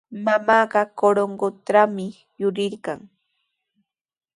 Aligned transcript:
Mamaaqa 0.25 0.81
Corongotrawmi 0.99 2.07
yurirqan. 2.41 2.99